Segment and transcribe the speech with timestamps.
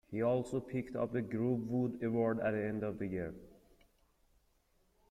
[0.09, 3.35] He also picked up a Grovewood Award at the end of the year.